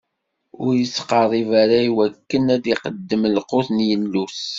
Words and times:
Ur 0.63 0.73
ittqerrib 0.85 1.49
ara 1.61 1.79
iwakken 1.89 2.45
ad 2.55 2.63
iqeddem 2.73 3.23
lqut 3.35 3.67
n 3.71 3.77
Yillu-is. 3.87 4.41